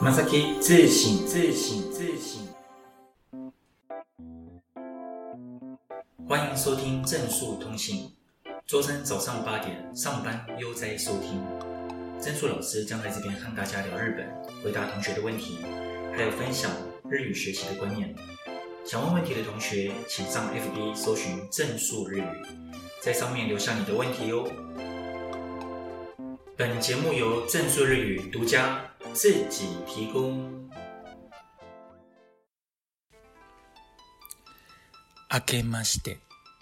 [0.00, 2.46] 马萨基自省自省自省。
[6.28, 8.08] 欢迎收听正数通信，
[8.64, 11.42] 周三早上八点上班悠哉收听。
[12.20, 15.56] 正数老师将在这边和大家聊日本，回答同学的问题，
[16.16, 16.70] 还有分享
[17.10, 18.14] 日语学习的观念。
[18.84, 22.24] 想问问题的同学，请上 FB 搜寻正数日语，
[23.02, 24.48] 在上面留下你的问题哟。
[26.56, 28.80] 本节目由正数日语独家。
[29.18, 30.70] 自己提供。
[35.44, 36.18] けまして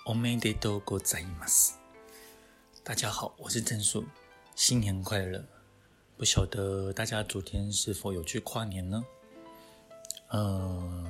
[0.06, 1.78] おめでとうございます。
[2.82, 4.06] 大家好，我是郑叔，
[4.54, 5.44] 新年快乐！
[6.16, 9.04] 不晓得大家昨天是否有去跨年呢？
[10.28, 11.04] 呃，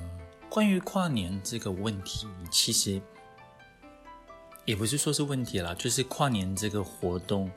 [0.49, 3.01] 关于跨年这个问题，其实
[4.65, 7.49] 也不是说是问题啦，就是跨年这个活动，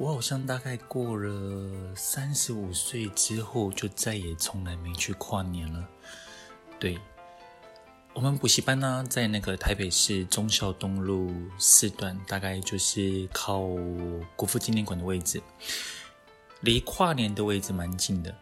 [0.00, 5.86] 我好像大概过了三十五岁之后，就再也从来没去跨年了。
[6.78, 6.98] 对，
[8.14, 13.60] 我们补习班呢，在那个台北市忠孝东路四段，大概就是靠
[14.36, 15.42] 国父纪念馆的位置，
[16.62, 18.34] 离跨年的位置蛮近的。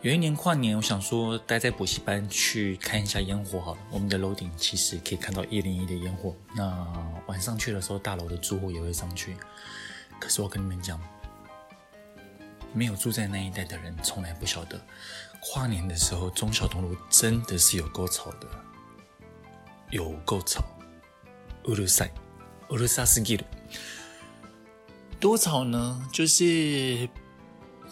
[0.00, 3.80] 有一年跨年，我想说待在补习班去看一下烟火好了。
[3.90, 6.34] 我们的楼顶其实可以看到一零一的烟火。
[6.56, 9.36] 那晚上去的时候，大楼的住户也会上去。
[10.21, 10.99] 可是我跟你们讲，
[12.73, 14.79] 没有住在那一带的人从来不晓得，
[15.41, 18.47] 跨年的时候忠孝东路真的是有够吵的，
[19.91, 20.63] 有够吵，
[21.63, 22.11] うるさい、
[22.69, 23.45] うるさすぎる。
[25.19, 26.07] 多吵呢？
[26.11, 27.09] 就是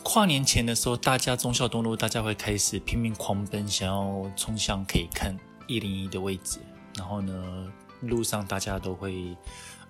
[0.04, 5.36] 跨年前的时候，大家忠孝东路大家会开始拼命狂奔，想要冲向可以看
[5.68, 6.60] 一零一的位置。
[6.96, 9.36] 然后呢，路上大家都会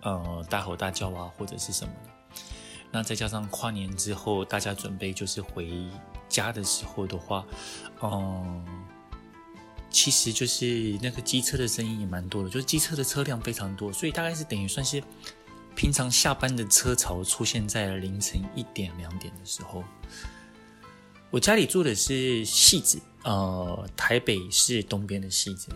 [0.02, 2.09] 呃大吼大叫啊，或者是什么的。
[2.93, 5.71] 那再加上跨年之后，大家准备就是回
[6.29, 7.47] 家的时候的话，
[8.03, 8.65] 嗯，
[9.91, 15.03] 其实就是那个机车的声音也蛮多的，就是机车的车辆非常多，所以大概是等于算是
[15.75, 19.85] 平常下班的车潮出现在凌晨一点两点的时候。
[21.31, 25.69] 我家里住的是戏子，呃，台北市东边的戏子。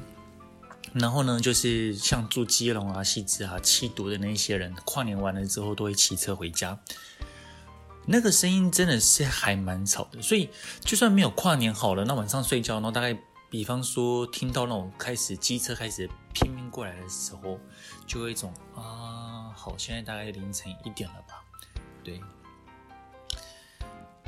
[0.92, 6.78] 然后呢，就是像住基隆啊、汐止啊、七堵的那些人，跨年完了之后都会骑车回家。
[8.06, 10.50] 那个声音真的是还蛮吵的，所以
[10.80, 13.18] 就算没有跨年好了，那晚上睡觉，然后大概
[13.50, 17.58] 比方说听到那种开始机车开始拼命过来的时候，
[18.06, 21.42] 就会一种啊，好，现在大概凌晨一点了吧？
[22.04, 22.20] 对，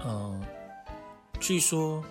[0.04, 0.42] 嗯、
[1.38, 2.02] 据说。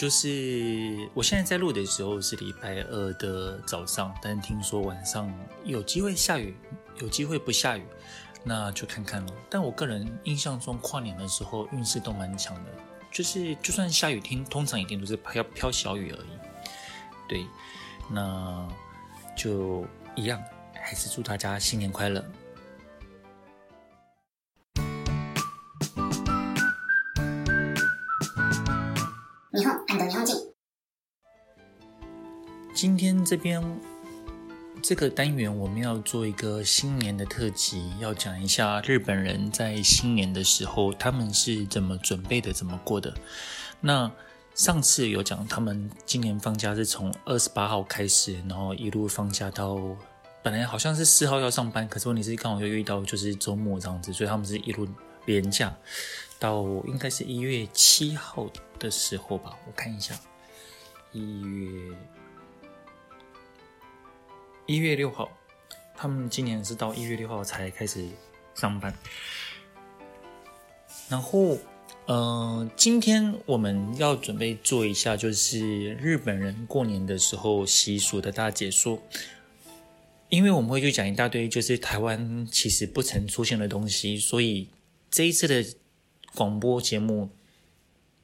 [0.00, 5.30] 就是我现在在录的时候是礼拜二的早上，但听说晚上
[5.62, 6.56] 有机会下雨，
[7.02, 7.84] 有机会不下雨，
[8.42, 9.32] 那就看看了。
[9.50, 12.70] 但我个人印象中跨年的时候运势都蛮强的，
[13.12, 16.38] 就是就算下雨天，通常一定都是飘飘小雨而已。
[17.28, 17.46] 对，
[18.10, 18.66] 那
[19.36, 19.84] 就
[20.16, 22.24] 一样，还是祝大家新年快乐。
[32.72, 33.62] 今天这边
[34.82, 43.12] 这个单元我们要做一个新年的特辑，要讲一下日本人在新年的时候他们是怎么准备的，怎么过的。
[43.80, 44.10] 那
[44.54, 49.78] 上次有讲他们今年放假是从二十八号开始，然后一路放假到
[50.42, 54.88] 本来好像是四号要上班，可是问题是刚好又遇到就是周末这样子，所以他们是一路
[55.26, 55.76] 连假
[56.38, 58.48] 到应该是一月七号
[58.78, 60.14] 的时候吧，我看一下。
[61.12, 61.96] 一月
[64.70, 65.28] 一月六号，
[65.96, 68.06] 他们今年是到一月六号才开始
[68.54, 68.94] 上班。
[71.08, 71.58] 然后，
[72.06, 79.02] 呃，今天我们要准备做一下，就是日本人过年的时候习俗的大解说。
[80.28, 84.68] 因为我们会去讲一大堆，就是台湾其实不曾出现的东西，所以
[85.10, 85.66] 这一次的
[86.36, 87.30] 广播节目。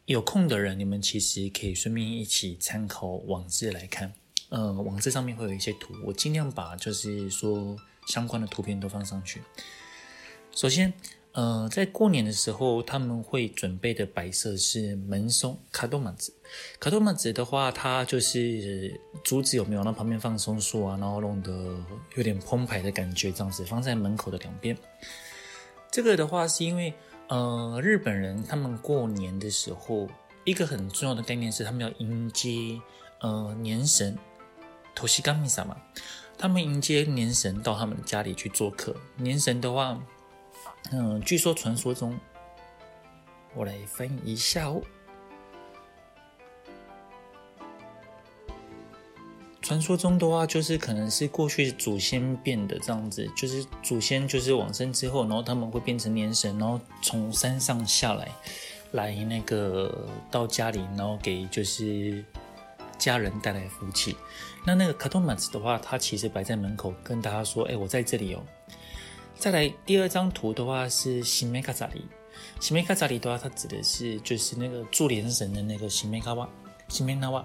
[0.05, 4.13] 有空的人，你们其实可以顺便一起参考网志来看。
[4.49, 7.77] 呃，网站上面会有一些图，我尽量把就是说
[8.07, 9.43] 相关的图片都放上去。
[10.53, 10.93] 首先，
[11.33, 16.33] 呃，在过年的时候，他们会准备的摆设是门松卡多马子。
[16.79, 19.85] 卡多马子的话，它就是竹子有没有？
[19.85, 21.77] 那旁边放松树啊，然后弄得
[22.15, 24.77] 有点澎湃的感觉，这样子放在门口的两边。
[25.91, 26.95] 这个的话是因为。
[27.29, 30.07] 呃，日本人他们过年的时候，
[30.45, 32.81] 一个很重要的概念是他们要迎接
[33.21, 34.17] 呃年神，
[34.97, 35.77] 托西嘎密萨嘛。
[36.39, 38.95] 他们迎接年神到他们家里去做客。
[39.17, 39.99] 年神的话
[40.93, 42.19] 嗯据说传说中
[43.55, 44.83] 我来翻译一下哦。
[49.63, 58.31] 传说中的话就是可能是过去祖先变的这样子就是祖先就是往生之后然后他们会变成年神然后从山上下来
[58.93, 62.25] 来那个到家里然后给就是
[62.97, 64.17] 家人带来福气。
[64.67, 68.43] 那那个卡托马兹的话，它其实摆在门口跟大家说：“哎，我在这里哦。”
[69.39, 72.05] 再来第二张图的话是西梅卡扎里，
[72.59, 76.49] 西梅卡扎里的话，它指的是就是那个注连神的那个西梅卡瓦。
[76.89, 77.45] 西梅那瓦，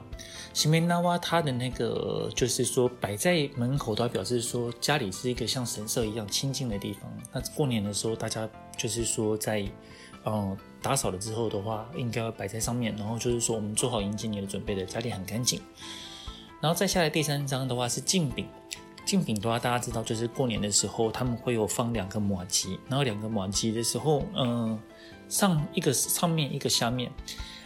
[0.53, 7.11] 西梅那瓦，它的那个就是说摆在门口，都表示说家里是一个像神社一样清净的地方。
[7.31, 8.47] 那过年的时候，大家
[8.77, 9.67] 就是说在
[10.25, 15.59] 嗯打扫了之后的话，应该要摆在上面，然后就是说我们做好迎接你的准备的，家里很干净。
[16.61, 18.47] 然后再下来第三张的话是镜饼，
[19.03, 24.79] 镜饼的话大家知道，就是过年的时候他们会有放两个马吉，然后两个马吉的时候，嗯
[25.27, 27.11] 上一个上面一个下面，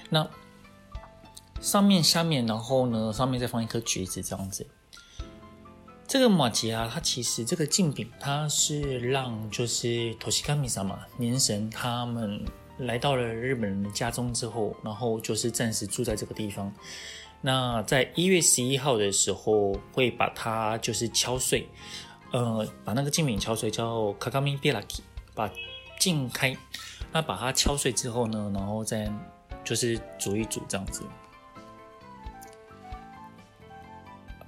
[0.10, 0.28] 那。
[1.62, 4.68] 上面、下面，然后呢，上面再放一颗橘子，这样子。
[6.06, 12.46] 这个马吉啊，它其实这个镜饼，它是让就是托西卡米萨嘛年神他们
[12.80, 16.72] 来到了日本人的家中之后，然后就是暂时住在这个地方。
[17.42, 21.68] 那在一月十一号的时候，会把它就是敲碎，
[22.32, 25.04] 呃，把那个镜饼敲碎，叫卡卡米贝拉基，
[25.34, 25.50] 把
[26.00, 26.56] 镜开。
[27.12, 29.10] 那把它敲碎之后呢，然后再
[29.64, 31.04] 就是煮一煮这样子。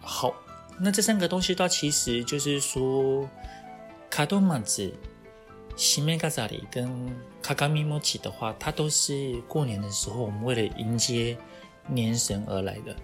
[0.01, 0.33] 好，
[0.79, 3.29] 那这三个东西它其实就是说，
[4.09, 4.93] 卡多玛子、
[5.77, 11.37] 西梅嘎扎里跟卡卡米莫奇的话，它都是过年的时候我们为了迎接
[11.87, 12.95] 年神而来的。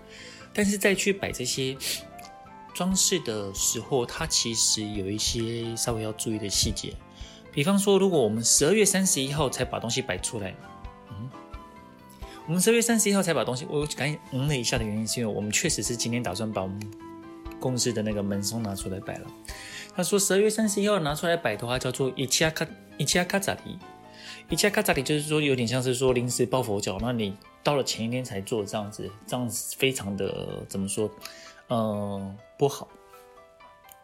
[0.54, 1.76] 但是在去摆这些
[2.74, 6.94] 装饰的时候，它其实有一些稍微要注意的细节。
[7.52, 10.56] 比方说，如果我们十二月三十一号才把东西摆出来，
[11.10, 11.30] 嗯。
[12.48, 16.80] 我们十二月三十一号才把东西，我赶紧嗯了一下的原因，是因为我们确实是今天打算把我们
[17.60, 19.28] 公司的那个门松拿出来摆了。
[19.96, 22.66] 他说十二月三十一号拿出来摆的话，叫做一加卡
[22.98, 23.78] 一加卡扎里，
[24.50, 31.10] 一加卡扎里就是说有点像是说临时抱佛脚，那你到了前一天才做这样子，这样子非常的怎么说，
[31.68, 32.88] 呃不好。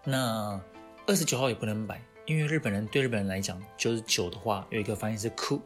[0.04, 0.60] 那
[1.06, 5.62] 二十九号也不能摆，因为日本人对日本人来讲，就是九的话有一个发音是哭。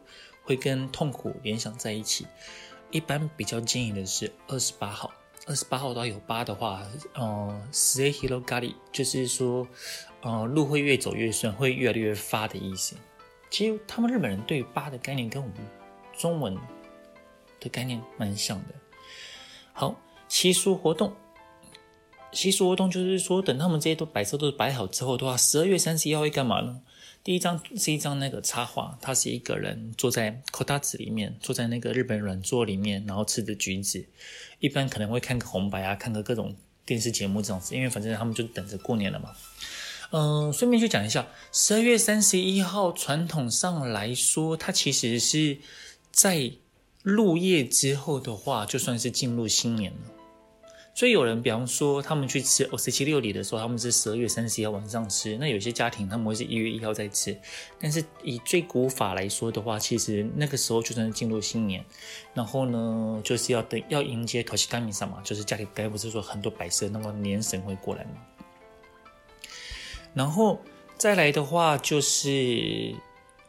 [0.46, 2.26] 会跟痛苦联想在一起，
[2.90, 5.10] 一般比较建议的是二十八号。
[5.46, 6.82] 二十八号到有八的话，
[7.14, 9.66] 呃，十日広がり就是说，
[10.20, 12.94] 呃，路会越走越顺，会越来越发的意思。
[13.48, 15.56] 其实他们日本人对八的概念跟我们
[16.12, 16.58] 中文
[17.64, 18.74] 的概念蛮像的。
[19.72, 21.12] 好，习俗活动，
[22.30, 26.82] 习俗活动就是说，等他们这些都摆设都摆好之后的话，十二月三十一号会干嘛呢？
[27.24, 34.04] 第一张是一张那个插画，他是一个人坐在口袋子里面，坐在那个日本软座里面，然后吃着橘子。
[34.60, 39.30] 一般可能会看个红白啊，看个各种电视节目这样子，因为反正他们就等着过年了嘛。
[40.10, 45.56] 嗯、顺便去讲一下，十二月三十一号传统上来说，它其实是
[46.12, 46.52] 在
[47.03, 49.97] 入夜之后的话，就算是进入新年了。
[50.95, 55.37] 所以有人，比方说他们去吃おせち料理的时候，他们是十二月三十一号晚上吃。
[55.37, 57.37] 那有些家庭他们会是一月一号再吃。
[57.79, 61.85] 但是以最古法来说的话，其实那个时候就算是进入新年，
[62.33, 68.11] 然后呢，就是要等要迎接托西卡米萨嘛，就是家里该不是说很多摆设，那么年神会过来嘛。
[70.13, 70.59] 然后
[70.97, 72.93] 再来的话，就是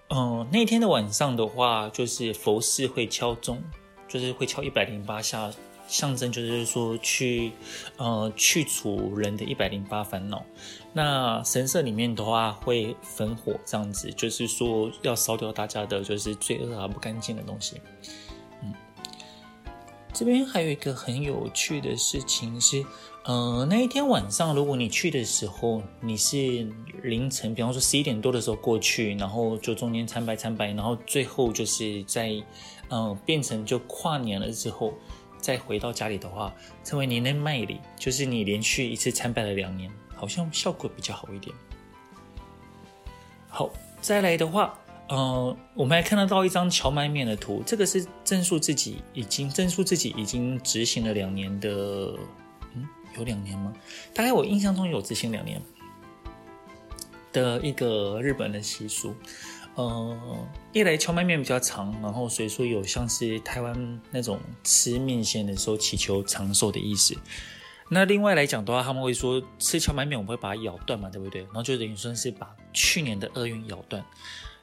[0.10, 3.62] 嗯、那天的晚上的话，就是佛事会敲钟，
[4.08, 5.52] 就是会敲一百零八下。
[5.88, 7.52] 象征就是说去，
[7.98, 10.44] 呃，去除人的一百零八烦恼。
[10.94, 17.80] 那神社里面的话会焚火，这样子就是说要烧掉大家的就是罪恶啊不干净的东西。
[18.64, 18.74] 嗯，
[20.12, 22.84] 这边还有一个很有趣的事情是，
[23.26, 26.38] 呃，那一天晚上如果你去的时候，你是
[27.02, 32.32] 凌晨，比方说十一点多的时候过去，然后就中间参拜参拜，然后最后就是在，
[32.90, 34.94] 嗯、变成就跨年了之后。
[35.40, 36.52] 再回到家里的话，
[36.84, 41.56] 称为年年迈里，就是你连续一次参拜了两年，好像效果比较好一点。
[43.48, 43.70] 好，
[44.02, 44.76] 再来的话，
[45.08, 52.16] 呃，我们还看得到一张荞麦面的图，这个是正树自己已经正树自己已经执行了两年的，
[53.18, 53.74] 有两年吗？
[54.14, 55.62] 大概我印象中有执行两年
[57.32, 59.16] 的一个日本的习俗。
[59.76, 60.18] 呃，
[60.72, 67.14] 一来荞麦面比较长，然后所以说有像是台湾那种吃面线的时候祈求长寿的意思。
[67.90, 71.42] 那另外来讲的话，他们会说吃荞麦面，我们会把它咬断嘛，对不对？
[71.42, 74.04] 然后就等于说是把去年的厄运咬断。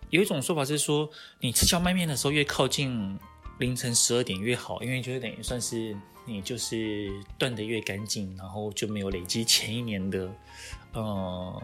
[0.08, 1.08] 有一种说法是说，
[1.40, 3.18] 你吃荞麦面的时候越靠近
[3.58, 5.94] 凌晨十二点越好，因为就是等于算是
[6.24, 10.32] 你就是断的越干净，然后就没有累积前一年的
[10.92, 11.62] 呃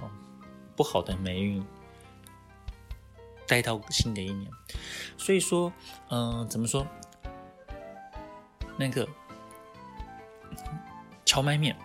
[0.75, 1.65] 不好的霉运
[3.47, 4.51] 带到新的一年。
[5.17, 5.73] 所以说，
[6.11, 6.87] 嗯、怎么说？
[8.77, 9.09] 那个
[11.25, 11.77] 荞麦面，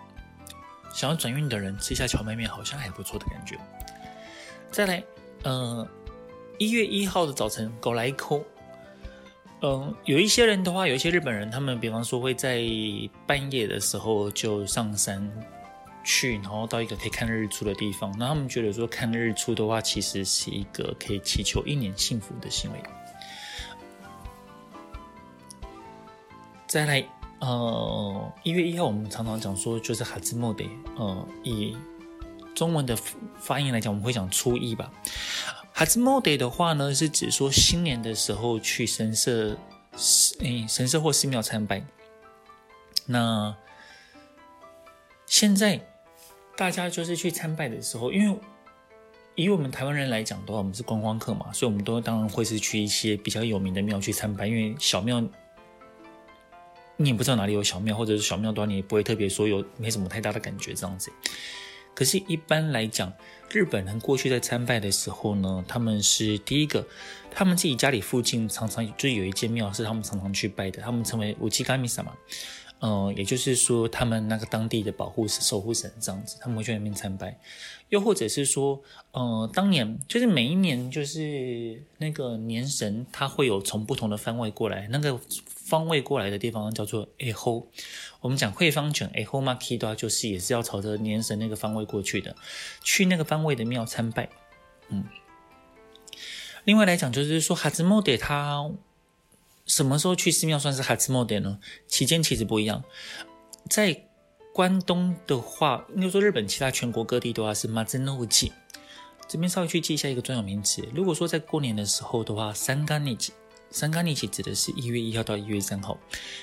[0.94, 3.58] 想要转运的人吃一下荞麦面，好像还不错的感觉。
[4.72, 5.03] 再来，
[5.44, 5.88] 呃，
[6.58, 8.44] 一月一号的早晨，狗来一口。
[9.65, 12.62] 嗯，有一些人的话，有一些日本人，他们比方说会在
[13.25, 15.25] 半夜的时候就上山
[16.03, 18.13] 去，然后到一个可以看日出的地方。
[18.20, 22.79] 那他们觉得说看日出的话，其实是一个可以祈求一年幸福的行为。
[26.67, 27.01] 再来，
[27.39, 30.65] 呃，一月一号我们常常讲说就是哈兹莫德，
[30.98, 31.74] 呃，以
[32.53, 32.98] 中文的
[33.38, 34.91] 发音来讲，我们会讲初一吧。
[35.74, 39.58] 哈兹莫德的话呢，是指说新年的时候去神社，
[40.39, 41.84] 诶，神社或寺庙参拜。
[43.08, 43.56] 那
[45.25, 45.82] 现在
[46.56, 48.39] 大家就是去参拜的时候，因为
[49.34, 54.46] 以我们台湾人来讲的话，我们是观光客嘛，所以我们都当然会是去一些比较有名的庙去参拜。
[54.46, 55.20] 因为小庙
[56.98, 61.12] 你也不知道哪里有小庙，或者是小庙的话，你也不会特别说有没什么太大的感觉这样子。
[61.93, 63.12] 可是，一般来讲，
[63.51, 66.85] 日本人过去在参拜的时候呢，他们是第一个，
[67.31, 72.12] 他们自己家里附近常常就有一间庙是他们常常去拜的，他们称为乌鸡嘎米萨嘛，
[72.84, 77.40] 呃，也就是说他们那个当地的保护、守护神这样子，他们会去那边参拜。
[77.88, 85.20] 又或者是说，呃，当年就是每一年就是那个年神，他会有从不同的方位过来，那个。
[85.63, 87.66] 方位过来的地方叫做 Aho
[88.20, 92.36] 我们讲会方卷 A h o m a k i 的话，就是也是要朝着年神那个方位过去的，
[92.84, 94.30] 去那个方位的庙参拜。
[94.90, 95.06] 嗯，
[96.66, 98.70] 另外来讲，就是说哈兹莫德他
[99.65, 101.60] 什么时候去寺庙算是哈兹莫德呢？
[101.88, 102.84] 期间其实不一样，
[103.70, 104.05] 在
[104.53, 108.51] 关东的话，应该说日本其他全国各地的话是马兹诺吉，
[109.27, 110.88] 这边稍微去记一下一个专有名词。
[110.93, 113.34] 如果说在过年的时候的话，三干尼吉。
[113.72, 115.98] 三干日期指的是一月一号到一月三号，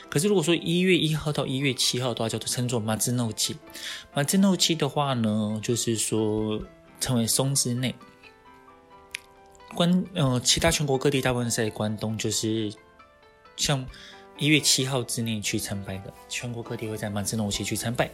[0.09, 3.57] 可是如果说一月一号到一月七号的话，叫做称作马兹诺期。
[4.12, 6.61] 马兹诺期的话呢，就是说
[6.99, 7.95] 称为松之内。
[9.77, 12.75] 关呃，其他全国各地大部分在关东，就是
[13.61, 13.87] 像
[14.38, 18.11] 一月七号之内去参拜的，全国各地会在马兹诺期去参拜。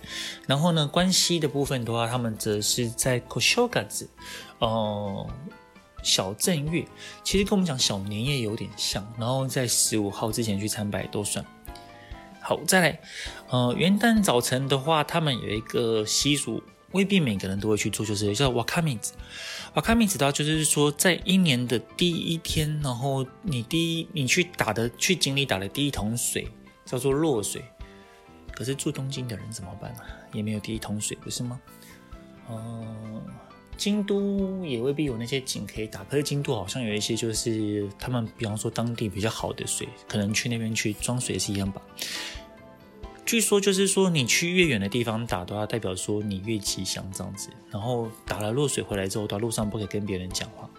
[0.46, 4.08] 然后呢，关西的部分的话，他们则是在小正月，
[4.58, 5.30] 哦。
[6.02, 6.84] 小正月
[7.24, 11.44] 其实跟我们讲小年夜有点像，然后在十五号之前去参拜都算。
[12.40, 13.00] 好，再来，
[13.48, 16.62] 呃，元旦早晨的话，他们有一个习俗，
[16.92, 19.12] 未必每个人都会去做，就是叫瓦卡米子。
[19.74, 26.48] 瓦卡米子的话，就是说在一年的第一天，然后你第一你去打的去井里打的第一桶水
[26.84, 27.62] 叫做落水。
[28.52, 30.00] 可是住东京的人怎么办呢？
[30.32, 31.60] 也没有第一桶水，不是吗？
[32.50, 33.22] 嗯。
[33.76, 41.82] 京都也未必有那些井可以打，可是京都好像有一些，就是他们比方说当地比较好的水，可能去那边去装水是一样吧。
[43.26, 47.50] 据说就是说，你去越远的地方打都要，代表说你越吉祥这样子。
[47.70, 50.70] 然后打了落水回来之后，到路上不可以跟别人讲话。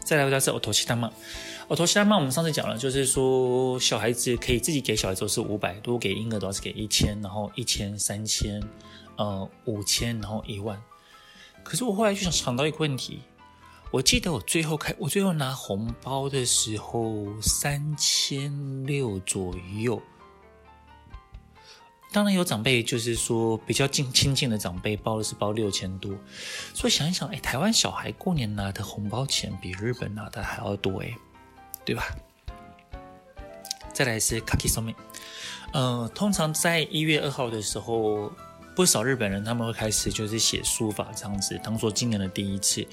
[0.00, 1.08] 再来，我是欧头西大妈，
[1.68, 8.60] 欧头西大妈，我们上次讲了，就是说小孩子可以自己给小孩子是五百，如果给婴儿的话是给一千，然后一千、三千，
[9.16, 10.80] 呃，五千，然后一万。
[11.62, 13.20] 可是我后来就想想到一个问题，
[13.92, 20.00] 我记得我最后开我最后拿红包的时候三千六左右，
[22.16, 26.16] 当然有长辈就是说比较近亲近的长辈包的是包六千多，
[26.72, 31.14] 所以想一想，哎，台湾小孩过年拿的红包钱比日本拿的还要多哎，
[31.84, 32.06] 对吧？
[33.92, 34.94] 再来是卡基索米，
[35.74, 38.32] 呃，通常在一月二号的时候。
[38.74, 42.86] 不少日本人他们会开始就是写书法这样子，当做今年的第一次。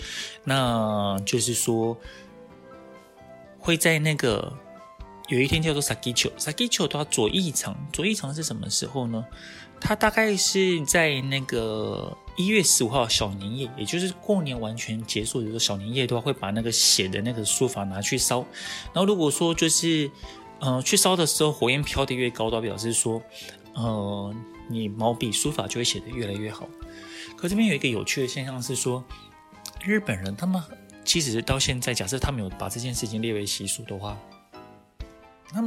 [0.45, 1.97] 那就是说
[3.59, 4.57] 会在那个
[5.27, 9.25] 有一天叫做 Sakicho，Sakicho 的话左翼场，左翼场是什么时候呢？
[9.79, 18.45] 它大概是在那个一月十五号小年夜，也就是过年完全结束的时候，小年夜的话会把那个写的那个书法拿去烧。
[18.93, 20.09] 然后如果说就是
[20.59, 23.21] 嗯、去烧的时候火焰飘得越高，都表示说
[23.75, 23.83] 嗯。
[23.83, 24.35] 呃
[24.69, 26.69] 你毛笔书法就会写得越来越好。
[27.35, 29.03] 可这边有一个有趣的现象是说，
[29.83, 30.59] 日本人他们
[31.03, 34.17] 其实到现在，假设他们有把这件事情列为习俗的话，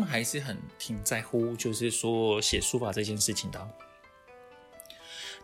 [0.07, 3.69] 还是很挺在乎，就是说写书法这件事情的。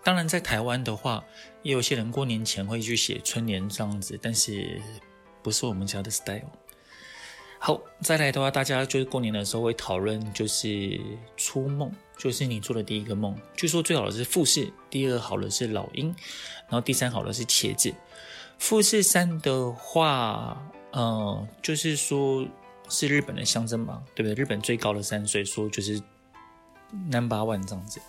[0.04, 1.25] 当然，在台湾的话，
[1.62, 4.81] 也有些人过年前会去写春联这样子，但是
[5.42, 6.50] 不是我们家的 style。
[7.61, 11.00] 好，再来的话，大家就是过年的时候会讨论，就是
[11.37, 13.38] 初梦，就是你做的第一个梦。
[13.57, 16.09] 据说最好的是富士，第二好的是老鹰，
[16.62, 17.95] 然后第三好的是茄子。
[18.59, 22.45] 富士山的话，呃，就是说
[22.92, 24.40] 是日本的象征嘛，对不对？
[24.40, 26.00] 日本最高的山，所以说就是。
[27.11, 28.02] Number one 这样子，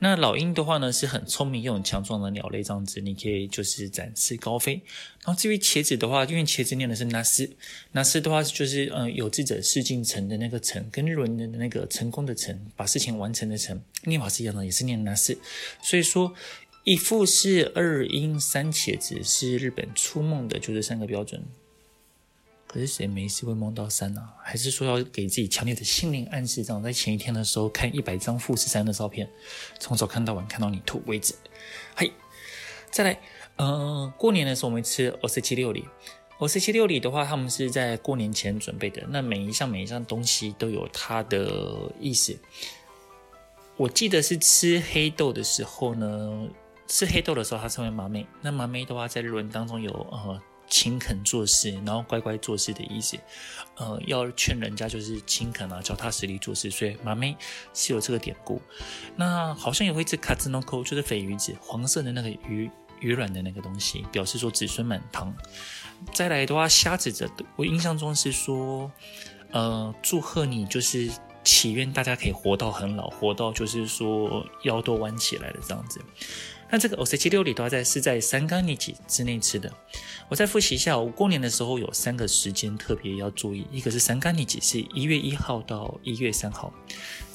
[0.00, 4.82] 那老鹰的话呢，是很聪明又很强壮的鸟类这样子，你可以就是展翅高飞。
[5.24, 7.48] 然后至于茄子的话，因为茄子念的是那斯，
[7.92, 15.38] 那斯的话就是嗯、有志者事竟成的那个成，跟日文的那个成功的成，把事情完成的成，念法是一样的，也是念那斯。
[15.80, 16.34] 所以说
[16.82, 21.40] 一副是二鹰三茄子是日本初梦的，就是三个标准。
[22.75, 24.31] 可是谁没事会梦到山呢、啊？
[24.41, 29.29] 还是说要给自己强烈的心灵暗示，这样在前一天的时候看一百张富士山的照片，
[29.77, 31.35] 从早看到晚，看到你吐为止。
[31.97, 32.13] 嘿，
[32.89, 33.19] 再来，
[33.57, 35.85] 呃，过年的时候我们吃おせち料理。
[36.39, 39.03] おせち料理的话，他们是在过年前准备的。
[39.09, 42.39] 那每一项每一项东西都有它的意思。
[43.75, 46.47] 我记得是吃黑豆的时候呢，
[46.87, 48.25] 吃黑豆的时候它称为麻妹。
[48.41, 50.41] 那麻妹的话，在日文当中有呃。
[50.68, 53.16] 勤恳做事，然后乖乖做事的意思，
[53.76, 56.70] 呃，要劝人家就是勤恳啊，脚踏实地做事。
[56.70, 57.36] 所以，麻妹
[57.72, 58.60] 是有这个典故。
[59.14, 62.70] 那好像也会吃卡兹诺，就是鯡鱼子，黄色的那个鱼
[63.00, 65.34] 鱼卵的那个东西，表示说子孙满堂。
[66.12, 68.90] 再来的话，虾子的，我印象中是说，
[69.52, 71.10] 呃，祝贺你，就是
[71.44, 76.00] 祈愿大家可以活到很老，活到就是说腰都弯起来了这样子。
[76.69, 78.77] 那这个おせち料理都要在是在三が日
[79.07, 79.69] 之内吃的。
[80.29, 86.71] 我再复习一下，我过年的时候有三个时间特别要注意，一个是三が日，是一月一号到一月三号；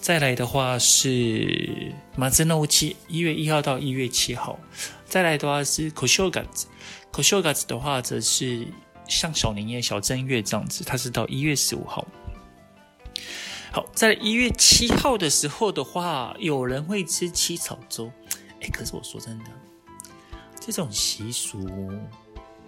[0.00, 4.58] 再来的话是松の内，一月一号到一月七号；
[5.04, 8.66] 再来的话是小正月，小正月的话则是
[9.06, 12.06] 像小年夜、小正月这样子，它是到一月十五号。
[13.72, 18.10] 好，在一月七号的时候的话，有人会吃七草粥。
[18.61, 19.45] 哎，可是我说真的，
[20.59, 21.67] 这种习俗，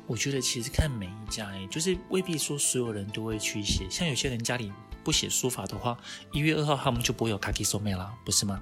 [0.08, 3.88] 我觉得其实看每一家，哎，就是未必说所有人都会去写。
[3.89, 4.71] 像有些人家里
[5.03, 5.97] 不写书法的话，
[6.32, 8.62] 一月二号他们就不会有卡基索梅啦，不是吗？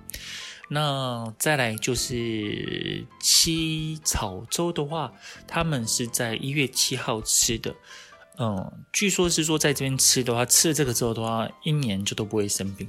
[0.69, 5.13] 那再来就是七草粥的话，
[5.47, 7.75] 他们是在一月七号吃的。
[8.37, 12.87] 嗯，据说是说在这边吃的话，吃了这个之后的话，一年就都不会生病。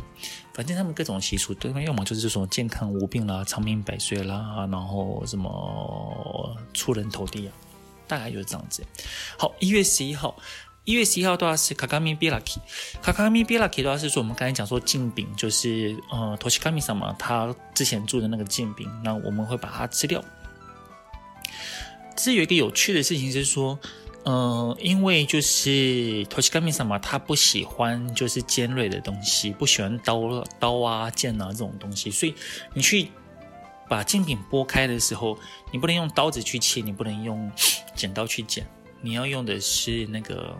[0.55, 1.70] 反正他们各种习俗，对？
[1.85, 7.52] 要么就是说健康无病啦、长命百岁啦，然后什么出人头地啊，
[8.07, 8.83] 大概就是这样子。
[9.37, 10.35] 好，一月十一号，
[10.85, 12.59] 一月十一号的话是卡卡米比拉基，
[13.02, 20.24] 卡卡米比拉基的话是说我们刚才讲说镜饼，就是呃，托西卡米萨嘛，他之前做的那个镜饼，那我们会把它吃掉。
[22.16, 23.78] 这有一个有趣的事情是说。
[24.24, 32.35] 嗯，因为就是托西卡米萨嘛，他不喜欢就是尖锐的东西，不喜欢刀刀啊剑啊这种东西，所以
[32.72, 33.08] 你去
[33.88, 35.37] 把精品剥开的时候，
[35.72, 37.50] 你不能用刀子去切，你不能用
[37.96, 38.64] 剪刀去剪，
[39.00, 40.56] 你要用的是那个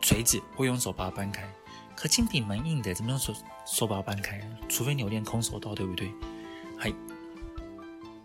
[0.00, 1.42] 锤子，或用手把它掰开。
[1.96, 3.34] 可精品蛮硬的，怎么用手
[3.66, 4.40] 手把它掰开？
[4.68, 6.08] 除非你有练空手道，对不对？
[6.78, 6.92] 嗨，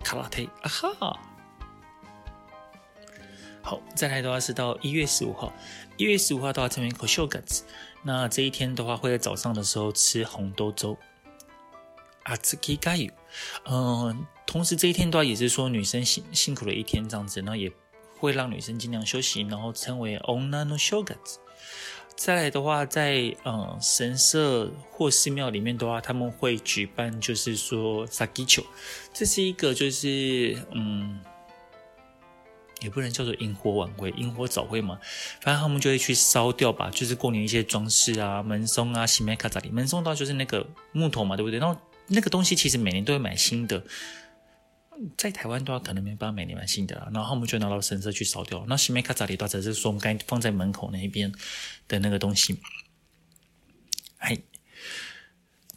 [0.03, 1.19] 卡拉特，啊哈。
[3.62, 5.52] 好，再来的话是到一月十五号，
[5.96, 7.42] 一月十五号的话称为お正月。
[8.02, 10.96] 那这一天的话会在早上的时候吃红豆粥。
[12.24, 13.10] あつきがゆ，
[13.64, 17.72] 嗯，同时这一天的话也是说女生辛辛苦了一天这样子，那也
[18.18, 21.16] 会让女生尽量休息，然后称为女の正月。
[22.16, 28.64] 再来的话，在嗯神社或寺庙里面的话，他们会举办就是说さぎちょ，
[29.12, 31.20] 这是一个就是嗯。
[32.83, 34.99] 也不能叫做萤火晚会、萤火早会嘛，
[35.41, 39.69] 反正他们就会去烧掉吧，就是过年一些装饰啊、门松啊、西梅卡扎里。
[39.69, 41.59] 门松的话就是那个木头嘛，对不对？
[41.59, 43.83] 然后那个东西其实每年都会买新的，
[45.17, 48.65] 在台湾的话可能没办法每年买新的，然后他们就拿到神社去烧掉。
[48.67, 51.31] 那西梅卡扎里的话则是说我们该放在门口那一边
[51.87, 52.59] 的那个东西，
[54.17, 54.37] 哎。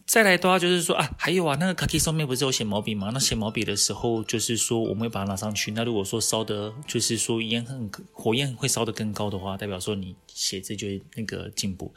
[0.06, 3.10] 再来的话就是说啊，还有啊，那个卡基上面不是有写毛笔吗？
[3.12, 5.72] 那写毛笔的时候，就是说我们会把它拿上去。
[5.72, 11.92] 那如果说烧的，就是说烟很火焰会烧得更高的话，代表说你写字就会那个进步。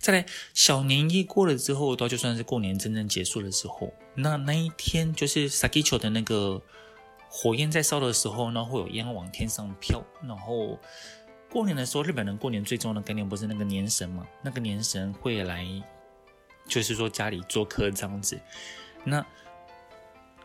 [0.00, 6.60] 再来，小年夜过了之后，到就算是过年真正结束的时候，那那一天就是萨基球的那个
[7.28, 10.04] 火焰在烧的时候，呢会有烟往天上飘。
[10.26, 10.76] 然后
[11.48, 14.26] 过年的时候，日本人过年最重要的概念不是那个年神嘛？
[14.42, 15.64] 那个年神会来。
[16.66, 18.40] 就是说家里做客这样子，
[19.04, 19.24] 那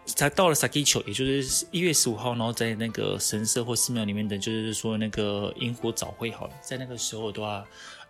[0.05, 7.65] 才到了 Sakicho，也就是一月十五号，然后在那个神社或寺庙里面的，就是说那个萤火早会好了，在那个时候的话，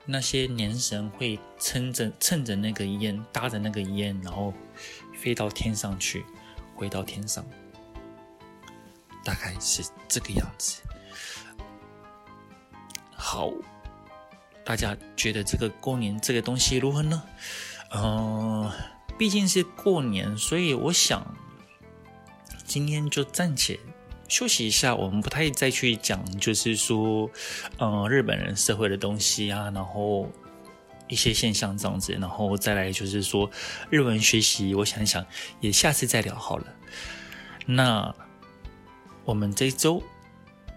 [0.06, 4.54] 那些年神会撑着趁着那个烟，搭着那个烟，然后
[5.16, 6.24] 飞到天上去，
[6.76, 7.44] 回到天上，
[9.24, 10.82] 大概是这个样子。
[13.16, 13.52] 好，
[14.64, 17.24] 大家觉得这个过年这个东西如何呢？
[17.92, 18.70] 嗯、
[19.18, 21.36] 毕竟是过年，所以我想
[22.66, 23.80] 今天就暂且
[24.28, 24.94] 休息一下。
[24.94, 27.30] 我们不太再去讲，就是说，
[27.80, 30.30] 嗯、日本人社会的东西啊，然后
[31.08, 33.50] 一些现象这样子，然后再来就是说
[33.90, 34.76] 日文学习。
[34.76, 35.26] 我想想，
[35.62, 36.66] 也下次再聊好了。
[37.66, 38.14] 那
[39.24, 40.04] 我们这周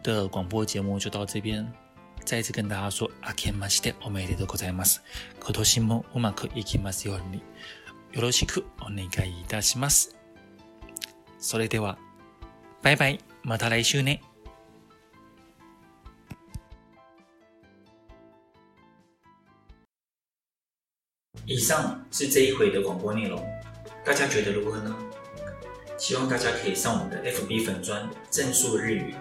[0.02, 1.70] 的广播节目就到这边。
[2.24, 5.02] 再次跟大家说，あけましておめでとうございます。
[5.40, 7.42] 今年もうまくいきますように、
[8.12, 10.16] よろしくお愿いいたします。
[11.38, 11.98] それでは、
[12.82, 14.20] 拜拜，また来周ね。
[21.46, 23.42] 以上是这一回的广播内容，
[24.04, 24.96] 大家觉得如何呢？
[25.98, 29.14] 希望大家可以上我们的 FB 粉专正数日语，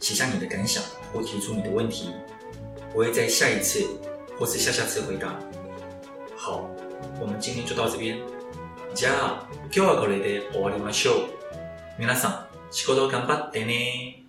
[0.00, 0.82] 写下你的感想
[1.12, 2.10] 或提出你的问题。
[2.94, 3.86] 我会在下一次
[4.38, 5.38] 或是下下次回答。
[6.36, 6.70] 好，
[7.20, 8.18] 我们今天就到这边。
[8.94, 11.16] じゃあ、今日はこれで終わりましょう。
[11.98, 14.25] 皆さん、仕事頑張ってね。